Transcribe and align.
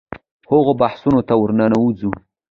هغو 0.51 0.71
بحثونو 0.81 1.19
ته 1.27 1.33
ورننوځو. 1.37 2.11